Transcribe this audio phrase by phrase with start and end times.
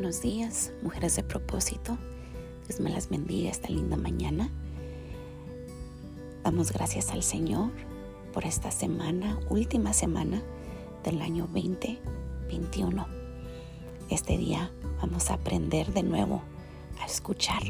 [0.00, 1.98] buenos días, mujeres de propósito.
[2.66, 4.48] Dios me las bendiga esta linda mañana.
[6.42, 7.70] Damos gracias al Señor
[8.32, 10.40] por esta semana, última semana
[11.04, 13.06] del año 2021.
[14.08, 14.72] Este día
[15.02, 16.40] vamos a aprender de nuevo
[16.98, 17.62] a escuchar.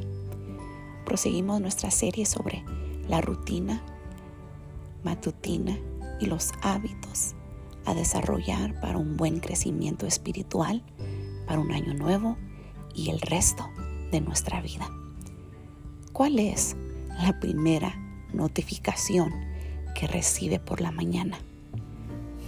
[1.04, 2.64] Proseguimos nuestra serie sobre
[3.08, 3.82] la rutina
[5.02, 5.76] matutina
[6.20, 7.34] y los hábitos
[7.86, 10.84] a desarrollar para un buen crecimiento espiritual,
[11.58, 12.36] un año nuevo
[12.94, 13.68] y el resto
[14.10, 14.90] de nuestra vida.
[16.12, 16.76] ¿Cuál es
[17.22, 17.94] la primera
[18.32, 19.32] notificación
[19.94, 21.38] que recibe por la mañana?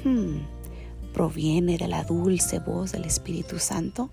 [0.04, 0.38] Hmm,
[1.12, 4.10] ¿Proviene de la dulce voz del Espíritu Santo?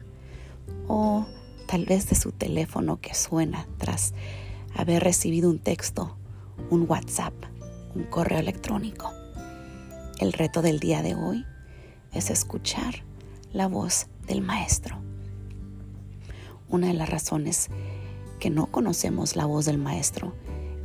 [0.88, 1.26] ¿O
[1.68, 4.14] tal vez de su teléfono que suena tras
[4.76, 6.16] haber recibido un texto,
[6.70, 7.34] un WhatsApp,
[7.96, 9.12] un correo electrónico?
[10.20, 11.46] El reto del día de hoy
[12.12, 13.04] es escuchar
[13.54, 14.98] la voz del Maestro.
[16.70, 17.68] Una de las razones
[18.40, 20.34] que no conocemos la voz del Maestro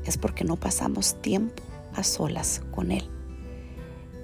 [0.04, 1.62] es porque no pasamos tiempo
[1.94, 3.08] a solas con Él.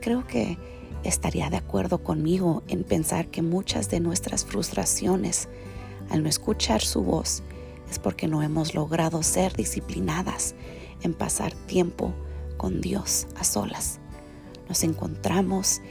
[0.00, 0.58] Creo que
[1.04, 5.48] estaría de acuerdo conmigo en pensar que muchas de nuestras frustraciones
[6.10, 7.44] al no escuchar su voz
[7.88, 10.56] es porque no hemos logrado ser disciplinadas
[11.02, 12.12] en pasar tiempo
[12.56, 14.00] con Dios a solas
[14.70, 15.82] nos encontramos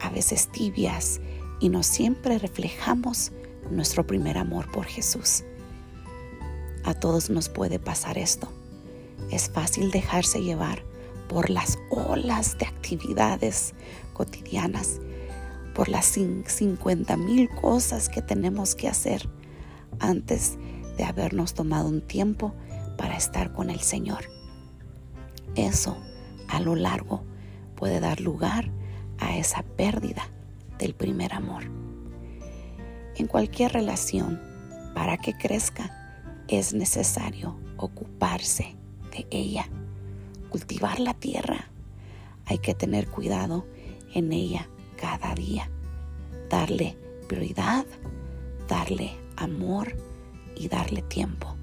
[0.00, 1.20] a veces tibias
[1.60, 3.32] y no siempre reflejamos
[3.70, 5.44] nuestro primer amor por Jesús.
[6.84, 8.48] A todos nos puede pasar esto.
[9.30, 10.82] Es fácil dejarse llevar
[11.28, 13.74] por las olas de actividades
[14.14, 15.00] cotidianas,
[15.74, 19.28] por las 50 mil cosas que tenemos que hacer
[20.00, 20.58] antes
[20.96, 22.54] de habernos tomado un tiempo
[22.96, 24.24] para estar con el Señor.
[25.54, 25.96] Eso
[26.48, 27.22] a lo largo
[27.76, 28.70] puede dar lugar
[29.18, 30.30] a esa pérdida
[30.80, 31.64] del primer amor.
[33.16, 34.40] En cualquier relación,
[34.94, 35.94] para que crezca,
[36.48, 38.74] es necesario ocuparse
[39.12, 39.68] de ella,
[40.48, 41.70] cultivar la tierra.
[42.46, 43.66] Hay que tener cuidado
[44.14, 45.70] en ella cada día,
[46.48, 46.96] darle
[47.28, 47.86] prioridad,
[48.66, 49.94] darle amor
[50.56, 51.54] y darle tiempo.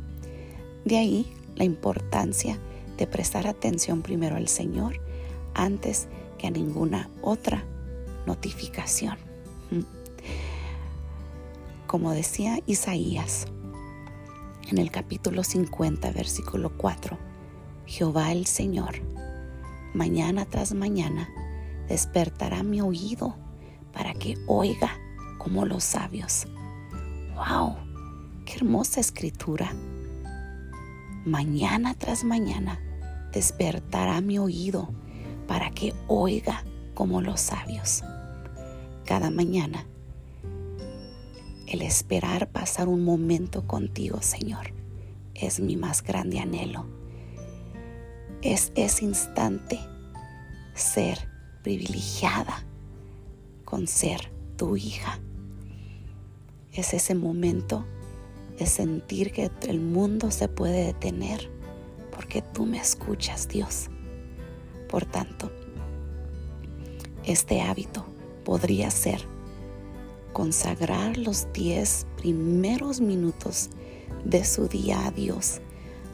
[0.85, 2.59] De ahí la importancia
[2.97, 5.01] de prestar atención primero al Señor
[5.53, 6.07] antes
[6.37, 7.65] que a ninguna otra
[8.27, 9.17] notificación.
[9.71, 9.81] Mm.
[11.87, 13.47] Como decía Isaías
[14.69, 17.17] en el capítulo 50, versículo 4,
[17.85, 19.01] Jehová el Señor,
[19.93, 21.29] mañana tras mañana,
[21.87, 23.35] despertará mi oído
[23.93, 24.91] para que oiga
[25.37, 26.47] como los sabios.
[27.33, 27.77] ¡Wow!
[28.45, 29.73] ¡Qué hermosa escritura!
[31.25, 32.79] Mañana tras mañana
[33.31, 34.89] despertará mi oído
[35.47, 38.03] para que oiga como los sabios.
[39.07, 39.85] Cada mañana,
[41.65, 44.73] el esperar pasar un momento contigo, Señor,
[45.33, 46.85] es mi más grande anhelo.
[48.41, 49.79] Es ese instante
[50.73, 51.29] ser
[51.63, 52.65] privilegiada
[53.63, 55.21] con ser tu hija.
[56.73, 57.85] Es ese momento
[58.59, 61.49] de sentir que el mundo se puede detener
[62.13, 63.87] porque tú me escuchas, Dios.
[64.89, 65.49] Por tanto,
[67.23, 68.16] este hábito
[68.47, 69.27] podría ser
[70.31, 73.69] consagrar los 10 primeros minutos
[74.23, 75.59] de su día a Dios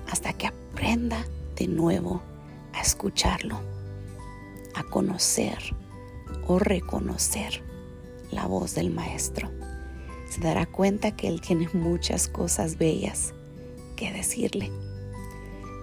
[0.09, 2.23] hasta que aprenda de nuevo
[2.73, 3.59] a escucharlo,
[4.73, 5.59] a conocer
[6.47, 7.61] o reconocer
[8.31, 9.51] la voz del Maestro.
[10.27, 13.35] Se dará cuenta que Él tiene muchas cosas bellas
[13.95, 14.71] que decirle.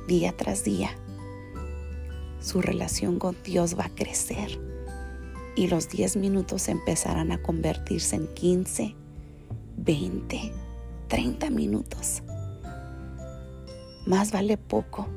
[0.09, 0.91] Día tras día
[2.41, 4.70] su relación con Dios va a crecer
[5.57, 8.95] y los 10 minutos empezarán a convertirse en 15,
[9.77, 10.53] 20,
[11.09, 12.23] 30 minutos.
[14.07, 15.09] Más vale poco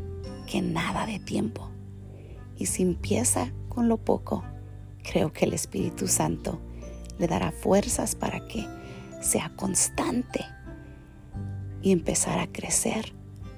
[0.48, 1.70] que nada de tiempo.
[2.58, 4.44] Y si empieza con lo poco,
[5.04, 6.59] creo que el Espíritu Santo
[7.18, 8.68] le dará fuerzas para que
[9.22, 10.46] sea constante
[11.82, 13.14] y empezar a crecer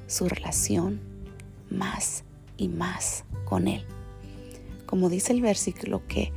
[0.07, 1.01] su relación
[1.69, 2.23] más
[2.57, 3.85] y más con Él.
[4.85, 6.31] Como dice el versículo que,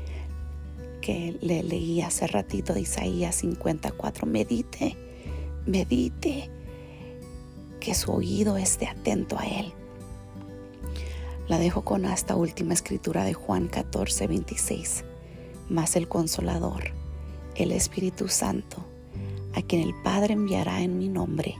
[1.09, 4.95] que le leí hace ratito de Isaías 54, medite,
[5.65, 6.51] medite,
[7.81, 9.73] que su oído esté atento a Él.
[11.49, 15.05] La dejo con esta última escritura de Juan 14, 26.
[15.71, 16.93] Mas el consolador,
[17.55, 18.85] el Espíritu Santo,
[19.55, 21.55] a quien el Padre enviará en mi nombre,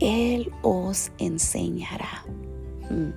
[0.00, 2.24] Él os enseñará.
[2.90, 3.12] Mm.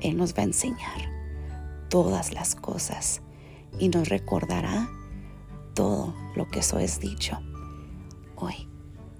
[0.00, 1.12] Él nos va a enseñar
[1.88, 3.22] todas las cosas
[3.78, 4.88] y nos recordará
[5.74, 7.38] todo lo que eso es dicho.
[8.36, 8.68] Hoy,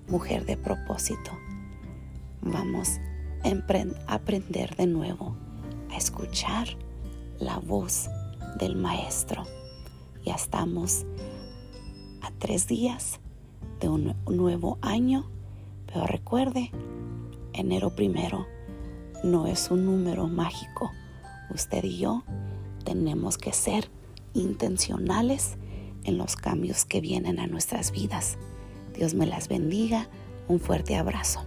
[0.09, 1.31] mujer de propósito,
[2.43, 2.99] vamos
[3.45, 5.37] a aprender de nuevo
[5.91, 6.69] a escuchar
[7.39, 8.09] la voz
[8.59, 9.45] del Maestro.
[10.25, 11.07] Ya estamos
[12.23, 13.21] a tres días
[13.81, 15.31] de un nuevo año,
[15.87, 16.71] pero recuerde,
[17.53, 18.47] enero primero
[19.25, 20.91] no es un número mágico.
[21.51, 22.23] Usted y yo
[22.85, 23.91] tenemos que ser
[24.35, 25.57] intencionales
[26.05, 28.39] en los cambios que vienen a nuestras vidas.
[28.97, 30.09] Dios me las bendiga.
[30.49, 31.45] Un fuerte abrazo.